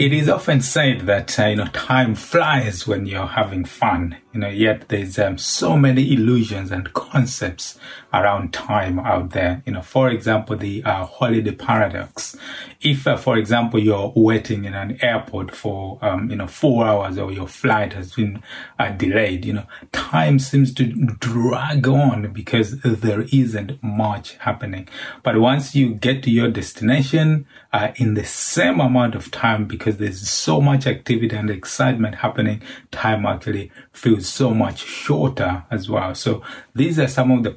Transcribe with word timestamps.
It 0.00 0.12
is 0.12 0.28
often 0.28 0.60
said 0.60 1.00
that 1.02 1.40
uh, 1.40 1.46
you 1.46 1.56
know 1.56 1.66
time 1.66 2.14
flies 2.14 2.86
when 2.86 3.06
you're 3.06 3.26
having 3.26 3.64
fun. 3.64 4.16
You 4.32 4.40
know, 4.40 4.48
yet 4.48 4.88
there's 4.88 5.18
um, 5.18 5.38
so 5.38 5.76
many 5.76 6.12
illusions 6.12 6.70
and 6.70 6.92
concepts 6.92 7.80
around 8.12 8.52
time 8.52 8.98
out 8.98 9.30
there. 9.30 9.62
You 9.66 9.72
know, 9.72 9.82
for 9.82 10.08
example, 10.08 10.56
the 10.56 10.82
uh, 10.84 11.04
holiday 11.06 11.52
paradox. 11.52 12.36
If, 12.80 13.06
uh, 13.06 13.16
for 13.16 13.36
example, 13.36 13.80
you're 13.80 14.12
waiting 14.14 14.64
in 14.64 14.74
an 14.74 14.98
airport 15.02 15.54
for 15.54 15.98
um, 16.00 16.30
you 16.30 16.36
know 16.36 16.46
four 16.46 16.86
hours 16.86 17.18
or 17.18 17.32
your 17.32 17.48
flight 17.48 17.92
has 17.92 18.12
been 18.12 18.42
uh, 18.78 18.90
delayed, 18.90 19.44
you 19.44 19.52
know, 19.52 19.66
time 19.92 20.38
seems 20.38 20.72
to 20.74 20.84
drag 21.20 21.86
on 21.86 22.32
because 22.32 22.80
there 22.80 23.24
isn't 23.32 23.82
much 23.82 24.36
happening. 24.36 24.88
But 25.22 25.38
once 25.38 25.74
you 25.74 25.94
get 25.94 26.22
to 26.24 26.30
your 26.30 26.48
destination 26.48 27.46
uh, 27.72 27.92
in 27.96 28.14
the 28.14 28.24
same 28.24 28.80
amount 28.80 29.14
of 29.14 29.30
time, 29.30 29.66
because 29.66 29.98
there's 29.98 30.28
so 30.28 30.60
much 30.60 30.86
activity 30.86 31.36
and 31.36 31.50
excitement 31.50 32.16
happening, 32.16 32.62
time 32.90 33.26
actually 33.26 33.70
feels 33.92 34.28
so 34.28 34.50
much 34.50 34.84
shorter 34.84 35.64
as 35.70 35.88
well. 35.90 36.14
So 36.14 36.42
these 36.74 36.98
are 36.98 37.08
some 37.08 37.30
of 37.30 37.42
the 37.42 37.50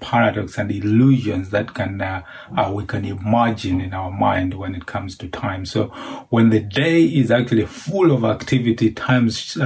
and 0.57 0.71
illusions 0.71 1.49
that 1.51 1.73
can 1.73 2.01
uh, 2.01 2.23
uh, 2.57 2.71
we 2.73 2.85
can 2.85 3.05
imagine 3.05 3.81
in 3.81 3.93
our 3.93 4.11
mind 4.11 4.53
when 4.53 4.75
it 4.75 4.85
comes 4.85 5.17
to 5.17 5.27
time. 5.27 5.65
So 5.65 5.87
when 6.29 6.49
the 6.49 6.59
day 6.59 7.03
is 7.03 7.31
actually 7.31 7.65
full 7.65 8.11
of 8.11 8.23
activity, 8.23 8.91
times 8.91 9.57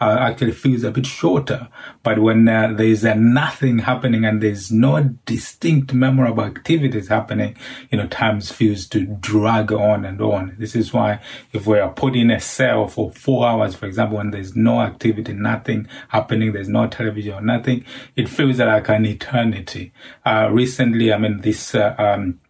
uh, 0.00 0.16
actually 0.20 0.52
feels 0.52 0.84
a 0.84 0.90
bit 0.90 1.06
shorter. 1.06 1.68
But 2.02 2.20
when 2.20 2.48
uh, 2.48 2.72
there's 2.74 3.04
uh, 3.04 3.14
nothing 3.14 3.80
happening 3.80 4.24
and 4.24 4.42
there's 4.42 4.70
no 4.70 5.02
distinct 5.26 5.92
memorable 5.92 6.44
activities 6.44 7.08
happening, 7.08 7.56
you 7.90 7.98
know, 7.98 8.06
times 8.06 8.52
feels 8.52 8.86
to 8.88 9.06
drag 9.06 9.72
on 9.72 10.04
and 10.04 10.20
on. 10.20 10.54
This 10.58 10.76
is 10.76 10.92
why 10.92 11.20
if 11.52 11.66
we 11.66 11.78
are 11.78 11.90
put 11.90 12.14
in 12.14 12.30
a 12.30 12.40
cell 12.40 12.86
for 12.86 13.10
four 13.10 13.46
hours, 13.46 13.74
for 13.74 13.86
example, 13.86 14.18
when 14.18 14.30
there's 14.30 14.54
no 14.54 14.80
activity, 14.80 15.32
nothing 15.32 15.88
happening, 16.08 16.52
there's 16.52 16.68
no 16.68 16.86
television 16.86 17.34
or 17.34 17.40
nothing, 17.40 17.84
it 18.16 18.28
feels 18.28 18.58
like 18.58 18.88
an 18.88 19.06
eternity. 19.06 19.92
Uh, 20.24 20.48
recently, 20.50 21.12
I 21.12 21.18
mean, 21.18 21.40
this, 21.40 21.74
uh, 21.74 21.94
um, 21.98 22.40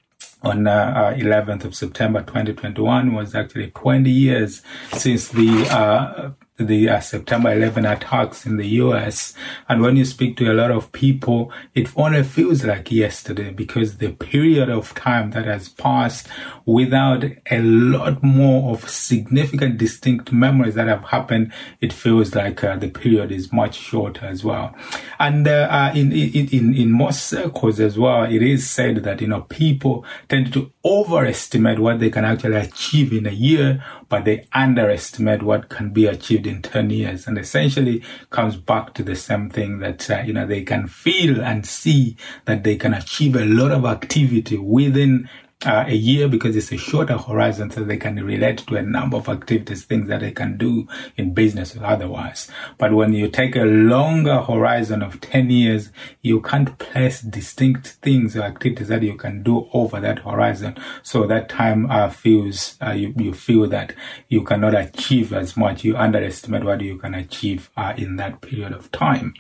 on 0.43 0.67
uh, 0.67 1.15
11th 1.17 1.65
uh, 1.65 1.69
of 1.69 1.75
September 1.75 2.21
2021 2.21 3.13
was 3.13 3.35
actually 3.35 3.71
20 3.73 4.09
years 4.09 4.63
since 4.93 5.29
the 5.29 5.67
uh, 5.69 6.31
the 6.59 6.89
uh, 6.89 7.01
September 7.01 7.53
11 7.53 7.87
attacks 7.87 8.45
in 8.45 8.57
the 8.57 8.67
US. 8.83 9.33
And 9.69 9.81
when 9.81 9.97
you 9.97 10.05
speak 10.05 10.37
to 10.39 10.51
a 10.51 10.55
lot 10.55 10.71
of 10.71 10.91
people, 10.93 11.53
it 11.75 11.89
only 11.97 12.23
feels 12.25 12.65
like 12.65 12.91
yesterday 12.91 13.51
because 13.51 13.99
the 13.99 14.11
period 14.13 14.69
of 14.69 14.95
time 14.95 15.31
that 15.31 15.45
has 15.45 15.69
passed 15.69 16.27
without 16.67 17.25
a 17.51 17.61
lot 17.61 18.23
more 18.23 18.73
of 18.73 18.89
significant 18.91 19.79
distinct 19.79 20.33
memories 20.33 20.75
that 20.75 20.89
have 20.89 21.05
happened, 21.05 21.53
it 21.81 21.93
feels 21.93 22.35
like 22.35 22.63
uh, 22.65 22.77
the 22.77 22.89
period 22.89 23.31
is 23.31 23.53
much 23.53 23.77
shorter 23.77 24.27
as 24.27 24.45
well. 24.45 24.75
And 25.19 25.47
uh, 25.47 25.69
uh 25.71 25.93
in, 25.95 26.13
in, 26.13 26.49
in, 26.49 26.75
in 26.75 26.93
most 26.93 27.27
circles 27.27 27.79
as 27.79 27.99
well, 27.99 28.25
it 28.25 28.43
is 28.43 28.69
said 28.69 29.05
that, 29.05 29.21
you 29.21 29.29
know, 29.29 29.43
people 29.43 30.05
tend 30.29 30.53
to 30.55 30.73
overestimate 30.85 31.79
what 31.79 32.01
they 32.01 32.11
can 32.11 32.25
actually 32.25 32.57
achieve 32.57 33.13
in 33.13 33.27
a 33.27 33.31
year, 33.31 33.85
but 34.09 34.25
they 34.25 34.47
underestimate 34.53 35.43
what 35.43 35.69
can 35.69 35.91
be 35.91 36.07
achieved 36.07 36.48
in 36.49 36.63
10 36.63 36.91
years. 36.91 37.27
And 37.27 37.39
essentially 37.39 38.03
comes 38.31 38.57
back 38.57 38.95
to 38.95 39.03
the 39.03 39.17
same 39.17 39.51
thing 39.51 39.79
that, 39.81 40.11
uh, 40.11 40.23
you 40.27 40.33
know, 40.33 40.47
they 40.47 40.63
can 40.63 40.89
feel 40.89 41.41
and 41.41 41.67
see 41.67 42.17
that 42.47 42.65
they 42.65 42.77
can 42.77 42.95
achieve 42.95 43.37
a 43.37 43.45
lot 43.45 43.71
of 43.71 43.85
activity 43.85 44.59
within 44.59 45.29
uh, 45.67 45.85
a 45.89 45.95
year 45.95 46.29
because 46.29 46.55
it's 46.55 46.71
a 46.71 46.77
shorter 46.77 47.19
horizon 47.19 47.69
so 47.69 47.83
they 47.83 47.97
can 47.97 48.25
relate 48.25 48.59
to 48.59 48.77
a 48.77 48.83
number 48.83 49.17
of 49.17 49.29
activities, 49.29 49.85
things 49.85 50.09
that 50.09 50.21
they 50.21 50.31
can 50.31 50.57
do 50.57 50.87
in 51.17 51.35
business 51.35 51.77
or 51.77 51.85
otherwise. 51.85 52.49
But 52.79 52.93
when 52.93 53.13
you 53.13 53.29
take 53.29 53.57
a 53.57 53.65
longer 53.65 54.41
horizon 54.41 55.03
of 55.03 55.21
10 55.21 55.51
years, 55.51 55.91
you 56.23 56.41
can't 56.41 56.79
place 56.79 57.21
distinct 57.21 57.89
things 58.03 58.37
or 58.37 58.43
activities 58.43 58.87
that 58.87 59.03
you 59.03 59.17
can 59.17 59.43
do 59.43 59.69
over 59.73 59.99
that 59.99 60.21
horizon. 60.21 60.77
So 61.03 61.27
that 61.27 61.49
time 61.49 61.91
uh, 61.91 62.11
feels, 62.11 62.77
uh, 62.81 62.93
you, 62.93 63.13
you 63.17 63.35
feel 63.35 63.67
that 63.67 63.95
you 64.29 64.45
cannot 64.45 64.77
achieve 64.77 65.33
as 65.33 65.57
much. 65.57 65.83
You 65.83 65.97
underestimate 65.97 66.63
what 66.63 66.83
you 66.83 66.99
can 66.99 67.15
achieve 67.15 67.69
uh, 67.77 67.95
in 67.97 68.15
that 68.17 68.43
period 68.43 68.73
of 68.73 68.93
time. 68.93 69.35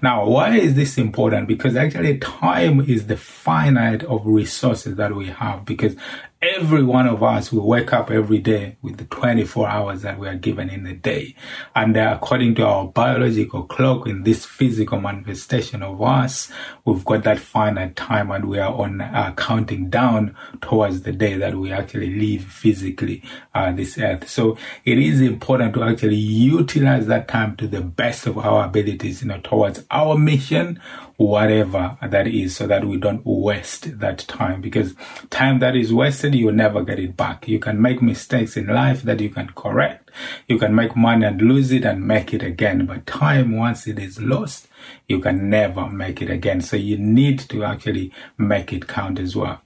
Now, 0.00 0.26
why 0.26 0.56
is 0.56 0.74
this 0.76 0.96
important? 0.96 1.48
Because 1.48 1.74
actually 1.74 2.18
time 2.18 2.82
is 2.82 3.08
the 3.08 3.16
finite 3.16 4.04
of 4.04 4.24
resources 4.24 4.94
that 4.94 5.16
we 5.16 5.26
have 5.26 5.55
because 5.64 5.96
every 6.42 6.82
one 6.82 7.06
of 7.06 7.22
us 7.22 7.50
will 7.50 7.66
wake 7.66 7.92
up 7.92 8.10
every 8.10 8.38
day 8.38 8.76
with 8.82 8.98
the 8.98 9.04
24 9.06 9.68
hours 9.68 10.02
that 10.02 10.18
we 10.18 10.28
are 10.28 10.34
given 10.34 10.68
in 10.68 10.84
the 10.84 10.92
day. 10.92 11.34
And 11.74 11.96
uh, 11.96 12.18
according 12.20 12.56
to 12.56 12.66
our 12.66 12.86
biological 12.86 13.62
clock 13.64 14.06
in 14.06 14.22
this 14.22 14.44
physical 14.44 15.00
manifestation 15.00 15.82
of 15.82 16.02
us, 16.02 16.52
we've 16.84 17.04
got 17.04 17.24
that 17.24 17.38
finite 17.38 17.96
time 17.96 18.30
and 18.30 18.46
we 18.46 18.58
are 18.58 18.72
on 18.72 19.00
uh, 19.00 19.32
counting 19.36 19.88
down 19.88 20.36
towards 20.60 21.02
the 21.02 21.12
day 21.12 21.36
that 21.36 21.54
we 21.54 21.72
actually 21.72 22.14
leave 22.14 22.44
physically 22.44 23.22
uh, 23.54 23.72
this 23.72 23.96
earth. 23.96 24.28
So 24.28 24.58
it 24.84 24.98
is 24.98 25.22
important 25.22 25.72
to 25.74 25.84
actually 25.84 26.16
utilize 26.16 27.06
that 27.06 27.28
time 27.28 27.56
to 27.56 27.66
the 27.66 27.80
best 27.80 28.26
of 28.26 28.36
our 28.38 28.66
abilities, 28.66 29.22
you 29.22 29.28
know, 29.28 29.40
towards 29.40 29.84
our 29.90 30.18
mission 30.18 30.80
whatever 31.16 31.96
that 32.02 32.26
is 32.26 32.54
so 32.54 32.66
that 32.66 32.84
we 32.84 32.98
don't 32.98 33.22
waste 33.24 33.98
that 34.00 34.18
time 34.28 34.60
because 34.60 34.94
time 35.30 35.60
that 35.60 35.74
is 35.74 35.92
wasted 35.92 36.25
you 36.34 36.46
will 36.46 36.52
never 36.52 36.82
get 36.82 36.98
it 36.98 37.16
back. 37.16 37.48
You 37.48 37.58
can 37.58 37.80
make 37.80 38.02
mistakes 38.02 38.56
in 38.56 38.66
life 38.66 39.02
that 39.02 39.20
you 39.20 39.30
can 39.30 39.48
correct. 39.48 40.10
You 40.48 40.58
can 40.58 40.74
make 40.74 40.96
money 40.96 41.26
and 41.26 41.40
lose 41.40 41.72
it 41.72 41.84
and 41.84 42.06
make 42.06 42.32
it 42.34 42.42
again. 42.42 42.86
But 42.86 43.06
time 43.06 43.56
once 43.56 43.86
it 43.86 43.98
is 43.98 44.20
lost 44.20 44.68
you 45.08 45.20
can 45.20 45.48
never 45.48 45.88
make 45.88 46.22
it 46.22 46.30
again. 46.30 46.60
So 46.60 46.76
you 46.76 46.98
need 46.98 47.38
to 47.50 47.64
actually 47.64 48.12
make 48.38 48.72
it 48.72 48.86
count 48.86 49.18
as 49.18 49.36
well. 49.36 49.62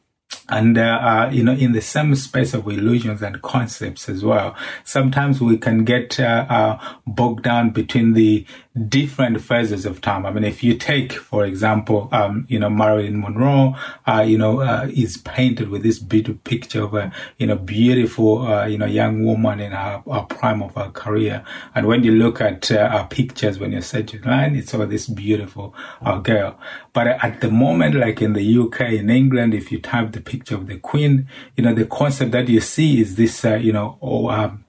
And 0.49 0.79
uh, 0.79 0.83
uh, 0.83 1.31
you 1.33 1.43
know 1.45 1.53
in 1.53 1.73
the 1.73 1.81
same 1.81 2.15
space 2.15 2.55
of 2.55 2.67
illusions 2.67 3.23
and 3.23 3.41
concepts 3.43 4.09
as 4.09 4.25
well 4.25 4.57
sometimes 4.85 5.41
we 5.41 5.57
can 5.59 5.85
get 5.85 6.19
uh, 6.19 6.47
uh 6.49 6.95
bogged 7.07 7.45
down 7.45 7.71
between 7.71 8.15
the 8.15 8.45
different 8.89 9.41
phases 9.41 9.85
of 9.85 10.01
time. 10.01 10.25
I 10.25 10.31
mean, 10.31 10.45
if 10.45 10.63
you 10.63 10.77
take, 10.77 11.13
for 11.13 11.45
example, 11.45 12.09
um, 12.13 12.47
you 12.49 12.59
know, 12.59 12.71
Marilyn 12.71 13.21
Monroe, 13.21 13.75
uh, 14.07 14.21
you 14.21 14.39
know, 14.39 14.61
uh, 14.61 14.89
is 14.95 15.17
painted 15.17 15.71
with 15.71 15.83
this 15.83 15.99
beautiful 15.99 16.41
picture 16.45 16.85
of 16.85 16.95
a, 16.95 17.13
you 17.39 17.49
know, 17.49 17.57
beautiful, 17.57 18.47
uh, 18.47 18.67
you 18.67 18.79
know, 18.79 18.87
young 18.87 19.25
woman 19.25 19.59
in 19.59 19.73
her, 19.73 20.03
her, 20.11 20.23
prime 20.23 20.63
of 20.63 20.75
her 20.77 20.89
career. 20.91 21.45
And 21.75 21.89
when 21.89 22.05
you 22.05 22.13
look 22.13 22.41
at 22.41 22.71
uh, 22.71 22.89
her 22.91 23.09
pictures, 23.11 23.59
when 23.59 23.73
you 23.73 23.81
search 23.81 24.15
online, 24.15 24.55
it's 24.55 24.73
all 24.73 24.87
this 24.87 25.09
beautiful 25.09 25.75
uh, 26.03 26.19
girl. 26.19 26.57
But 26.93 27.09
at 27.09 27.41
the 27.41 27.51
moment, 27.51 27.97
like 27.97 28.23
in 28.23 28.35
the 28.35 28.59
UK, 28.59 28.93
in 28.93 29.11
England, 29.11 29.53
if 29.53 29.73
you 29.73 29.81
type 29.81 30.13
the 30.13 30.21
picture 30.21 30.55
of 30.55 30.69
the 30.69 30.79
Queen, 30.79 31.29
you 31.57 31.65
know, 31.65 31.75
the 31.75 31.87
concept 31.87 32.31
that 32.33 32.49
you 32.49 32.61
see 32.61 33.01
is 33.01 33.17
this, 33.17 33.45
uh, 33.45 33.55
you 33.55 33.73
know, 33.73 33.99
oh, 34.01 34.29
um, 34.29 34.65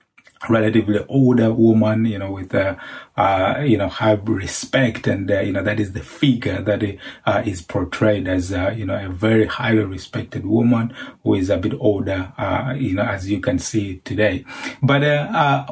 relatively 0.50 1.06
older 1.08 1.54
woman, 1.54 2.06
you 2.06 2.18
know, 2.18 2.32
with, 2.32 2.54
uh, 2.56 2.76
uh, 3.16 3.62
you 3.64 3.78
know, 3.78 3.88
high 3.88 4.14
respect. 4.14 5.06
And, 5.06 5.30
uh, 5.30 5.42
you 5.42 5.52
know, 5.52 5.64
that 5.64 5.80
is 5.80 5.94
the 5.94 6.02
figure 6.02 6.62
that 6.62 6.98
uh, 7.26 7.44
is 7.46 7.62
portrayed 7.62 8.28
as, 8.28 8.52
uh, 8.52 8.74
you 8.76 8.86
know, 8.86 9.06
a 9.06 9.10
very 9.10 9.46
highly 9.46 9.84
respected 9.84 10.46
woman 10.46 10.94
who 11.24 11.36
is 11.36 11.50
a 11.50 11.58
bit 11.58 11.74
older, 11.80 12.34
uh, 12.38 12.74
you 12.76 12.96
know, 12.96 13.04
as 13.04 13.30
you 13.30 13.40
can 13.40 13.60
see 13.60 13.98
today. 14.04 14.44
But, 14.82 15.02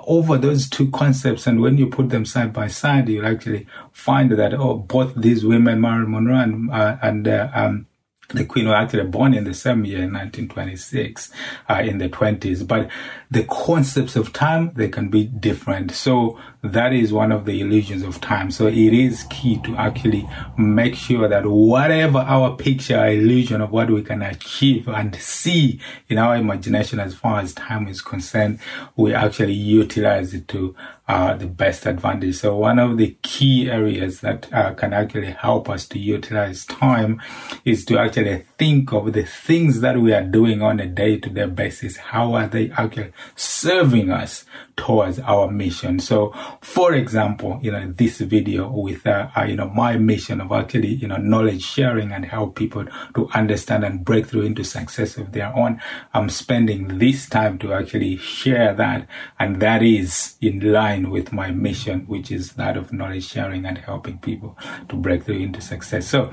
over 0.07 0.37
those 0.37 0.69
two 0.69 0.89
concepts, 0.91 1.47
and 1.47 1.61
when 1.61 1.77
you 1.77 1.87
put 1.87 2.09
them 2.09 2.25
side 2.25 2.53
by 2.53 2.67
side, 2.67 3.09
you'll 3.09 3.25
actually 3.25 3.67
find 3.91 4.31
that, 4.31 4.53
oh, 4.53 4.75
both 4.75 5.13
these 5.15 5.45
women, 5.45 5.81
Marilyn 5.81 6.11
Monroe 6.11 6.39
and, 6.39 6.69
and, 6.71 7.27
um, 7.27 7.85
the 8.29 8.45
queen 8.45 8.67
was 8.67 8.75
actually 8.75 9.05
born 9.05 9.33
in 9.33 9.43
the 9.43 9.53
same 9.53 9.85
year, 9.85 9.99
1926, 9.99 11.31
uh, 11.67 11.81
in 11.83 11.97
the 11.97 12.09
20s. 12.09 12.67
But 12.67 12.89
the 13.31 13.43
concepts 13.45 14.15
of 14.15 14.33
time, 14.33 14.71
they 14.75 14.87
can 14.87 15.09
be 15.09 15.25
different. 15.25 15.91
So 15.91 16.39
that 16.61 16.93
is 16.93 17.11
one 17.11 17.31
of 17.31 17.45
the 17.45 17.59
illusions 17.61 18.03
of 18.03 18.21
time. 18.21 18.51
So 18.51 18.67
it 18.67 18.75
is 18.75 19.23
key 19.29 19.59
to 19.63 19.75
actually 19.77 20.29
make 20.57 20.95
sure 20.95 21.27
that 21.27 21.45
whatever 21.45 22.19
our 22.19 22.55
picture, 22.55 23.03
illusion 23.07 23.61
of 23.61 23.71
what 23.71 23.89
we 23.89 24.03
can 24.03 24.21
achieve 24.21 24.87
and 24.87 25.15
see 25.15 25.79
in 26.07 26.17
our 26.17 26.35
imagination 26.35 26.99
as 26.99 27.15
far 27.15 27.39
as 27.39 27.53
time 27.53 27.87
is 27.87 28.01
concerned, 28.01 28.59
we 28.95 29.13
actually 29.13 29.53
utilize 29.53 30.33
it 30.33 30.47
to 30.49 30.75
uh, 31.09 31.33
the 31.33 31.47
best 31.47 31.87
advantage. 31.87 32.35
So 32.35 32.55
one 32.55 32.77
of 32.77 32.97
the 32.97 33.17
key 33.23 33.67
areas 33.67 34.21
that 34.21 34.47
uh, 34.53 34.75
can 34.75 34.93
actually 34.93 35.31
help 35.31 35.67
us 35.67 35.87
to 35.87 35.97
utilize 35.97 36.65
time 36.65 37.19
is 37.65 37.83
to 37.85 37.97
actually 37.97 38.45
think 38.59 38.93
of 38.93 39.13
the 39.13 39.23
things 39.23 39.81
that 39.81 39.97
we 39.97 40.13
are 40.13 40.21
doing 40.21 40.61
on 40.61 40.79
a 40.79 40.85
day-to-day 40.85 41.47
basis. 41.47 41.97
How 41.97 42.35
are 42.35 42.45
they 42.45 42.69
actually 42.77 43.11
serving 43.35 44.11
us 44.11 44.45
towards 44.79 45.19
our 45.19 45.49
mission? 45.51 45.99
So, 45.99 46.33
for 46.61 46.93
example, 46.93 47.59
you 47.61 47.71
know, 47.71 47.93
this 47.95 48.17
video 48.19 48.69
with, 48.69 49.05
uh, 49.05 49.29
uh, 49.37 49.43
you 49.43 49.55
know, 49.55 49.69
my 49.69 49.97
mission 49.97 50.41
of 50.41 50.51
actually, 50.51 50.95
you 50.95 51.07
know, 51.07 51.17
knowledge 51.17 51.63
sharing 51.63 52.11
and 52.11 52.25
help 52.25 52.55
people 52.55 52.85
to 53.15 53.29
understand 53.33 53.83
and 53.83 54.03
break 54.03 54.25
through 54.25 54.43
into 54.43 54.63
success 54.63 55.17
of 55.17 55.31
their 55.31 55.55
own. 55.55 55.79
I'm 56.13 56.29
spending 56.29 56.97
this 56.97 57.29
time 57.29 57.57
to 57.59 57.73
actually 57.73 58.17
share 58.17 58.73
that. 58.73 59.07
And 59.39 59.61
that 59.61 59.83
is 59.83 60.35
in 60.41 60.71
line 60.71 60.79
line 60.79 61.09
with 61.09 61.31
my 61.31 61.51
mission, 61.51 61.97
which 62.13 62.31
is 62.31 62.53
that 62.53 62.75
of 62.77 62.91
knowledge 62.91 63.27
sharing 63.27 63.65
and 63.65 63.77
helping 63.77 64.17
people 64.19 64.57
to 64.89 64.95
break 64.95 65.23
through 65.23 65.41
into 65.47 65.61
success. 65.61 66.07
So, 66.07 66.25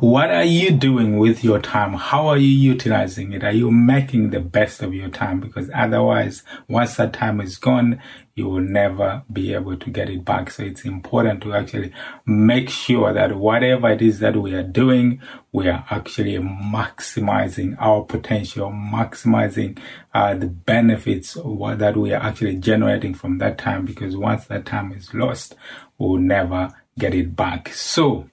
what 0.00 0.30
are 0.30 0.50
you 0.58 0.70
doing 0.70 1.18
with 1.18 1.38
your 1.42 1.60
time? 1.60 1.92
How 1.94 2.28
are 2.28 2.36
you 2.46 2.54
utilizing 2.72 3.32
it? 3.32 3.42
Are 3.44 3.58
you 3.62 3.70
making 3.70 4.30
the 4.30 4.40
best 4.58 4.82
of 4.82 4.94
your 4.94 5.10
time? 5.22 5.40
Because 5.40 5.68
otherwise, 5.74 6.42
once 6.68 6.96
that 6.96 7.12
time 7.12 7.40
is 7.40 7.56
gone, 7.58 7.87
you 8.34 8.48
will 8.48 8.60
never 8.60 9.22
be 9.32 9.54
able 9.54 9.76
to 9.76 9.90
get 9.90 10.08
it 10.08 10.24
back. 10.24 10.50
So 10.50 10.62
it's 10.62 10.84
important 10.84 11.42
to 11.42 11.54
actually 11.54 11.92
make 12.26 12.68
sure 12.68 13.12
that 13.12 13.36
whatever 13.36 13.90
it 13.90 14.02
is 14.02 14.18
that 14.20 14.36
we 14.36 14.54
are 14.54 14.62
doing, 14.62 15.20
we 15.52 15.68
are 15.68 15.84
actually 15.90 16.36
maximizing 16.38 17.76
our 17.78 18.02
potential, 18.04 18.70
maximizing 18.70 19.78
uh, 20.14 20.34
the 20.34 20.46
benefits 20.46 21.34
that 21.34 21.94
we 21.96 22.12
are 22.12 22.22
actually 22.22 22.56
generating 22.56 23.14
from 23.14 23.38
that 23.38 23.58
time. 23.58 23.84
Because 23.84 24.16
once 24.16 24.46
that 24.46 24.66
time 24.66 24.92
is 24.92 25.12
lost, 25.14 25.54
we'll 25.98 26.18
never 26.18 26.72
get 26.98 27.14
it 27.14 27.36
back. 27.36 27.72
So 27.74 28.28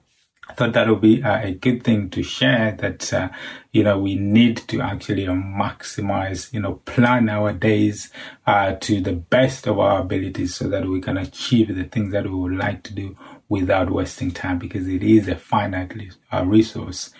I 0.48 0.52
thought 0.52 0.74
that 0.74 0.88
would 0.88 1.00
be 1.00 1.22
uh, 1.22 1.40
a 1.40 1.52
good 1.54 1.82
thing 1.82 2.08
to 2.10 2.22
share 2.22 2.72
that, 2.78 3.12
uh, 3.12 3.30
you 3.72 3.82
know, 3.82 3.98
we 3.98 4.14
need 4.14 4.58
to 4.68 4.80
actually 4.80 5.26
maximize, 5.26 6.52
you 6.52 6.60
know, 6.60 6.74
plan 6.84 7.28
our 7.28 7.52
days 7.52 8.12
uh, 8.46 8.74
to 8.80 9.00
the 9.00 9.12
best 9.12 9.66
of 9.66 9.80
our 9.80 10.00
abilities 10.00 10.54
so 10.54 10.68
that 10.68 10.86
we 10.86 11.00
can 11.00 11.16
achieve 11.16 11.74
the 11.74 11.84
things 11.84 12.12
that 12.12 12.24
we 12.24 12.34
would 12.34 12.56
like 12.56 12.84
to 12.84 12.94
do 12.94 13.16
without 13.48 13.90
wasting 13.90 14.30
time 14.30 14.58
because 14.58 14.86
it 14.86 15.02
is 15.02 15.26
a 15.26 15.36
finite 15.36 15.92
uh, 16.32 16.44
resource. 16.44 17.10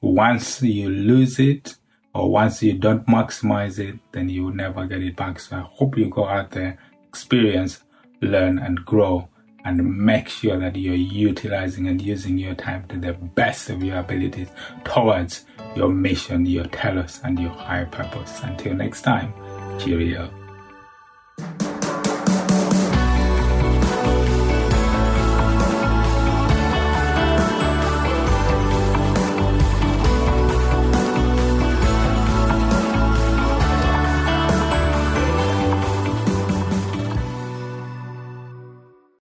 Once 0.00 0.62
you 0.62 0.88
lose 0.88 1.40
it 1.40 1.76
or 2.14 2.30
once 2.30 2.62
you 2.62 2.72
don't 2.72 3.06
maximize 3.06 3.80
it, 3.80 3.98
then 4.12 4.28
you 4.28 4.44
will 4.44 4.54
never 4.54 4.86
get 4.86 5.02
it 5.02 5.16
back. 5.16 5.40
So 5.40 5.56
I 5.56 5.60
hope 5.60 5.98
you 5.98 6.08
go 6.08 6.26
out 6.26 6.52
there, 6.52 6.78
experience, 7.08 7.82
learn 8.20 8.58
and 8.58 8.84
grow 8.84 9.28
and 9.66 9.98
make 9.98 10.28
sure 10.28 10.56
that 10.58 10.76
you're 10.76 10.94
utilizing 10.94 11.88
and 11.88 12.00
using 12.00 12.38
your 12.38 12.54
time 12.54 12.84
to 12.86 12.96
the 12.96 13.12
best 13.12 13.68
of 13.68 13.82
your 13.82 13.98
abilities 13.98 14.48
towards 14.84 15.44
your 15.74 15.88
mission, 15.88 16.46
your 16.46 16.66
telos, 16.66 17.20
and 17.24 17.38
your 17.38 17.50
higher 17.50 17.86
purpose. 17.86 18.40
Until 18.44 18.74
next 18.74 19.02
time, 19.02 19.34
cheerio. 19.80 20.30